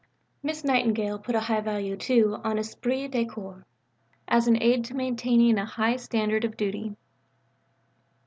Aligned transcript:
Miss 0.41 0.63
Nightingale 0.63 1.19
put 1.19 1.35
a 1.35 1.41
high 1.41 1.61
value, 1.61 1.95
too, 1.95 2.33
upon 2.33 2.57
esprit 2.57 3.07
de 3.09 3.23
corps 3.23 3.63
as 4.27 4.47
an 4.47 4.59
aid 4.59 4.83
to 4.85 4.95
maintaining 4.95 5.59
a 5.59 5.65
high 5.65 5.95
standard 5.97 6.43
of 6.43 6.57
duty. 6.57 6.95